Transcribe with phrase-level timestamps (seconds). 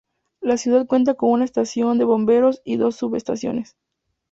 [0.41, 3.77] La ciudad cuenta con una estación de bomberos y dos subestaciones.